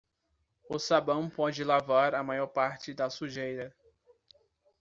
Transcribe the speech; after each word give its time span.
O 0.67 0.79
sabão 0.79 1.29
pode 1.29 1.63
lavar 1.63 2.15
a 2.15 2.23
maior 2.23 2.47
parte 2.47 2.91
da 2.91 3.07
sujeira. 3.07 3.71